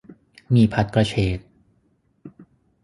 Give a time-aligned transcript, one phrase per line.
[0.49, 1.39] หมี่ผัดกระเฉด